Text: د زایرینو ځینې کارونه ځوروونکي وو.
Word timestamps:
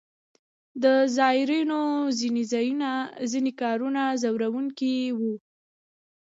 د 0.83 0.85
زایرینو 1.17 1.81
ځینې 3.33 3.51
کارونه 3.61 4.01
ځوروونکي 4.21 4.95
وو. 5.17 5.33